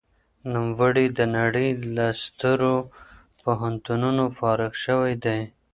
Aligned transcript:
نوموړي 0.53 1.05
د 1.17 1.19
نړۍ 1.37 1.69
له 1.95 2.05
سترو 2.23 2.75
پوهنتونونو 3.41 4.23
فارغ 4.37 4.73
شوی 4.85 5.13
دی. 5.25 5.41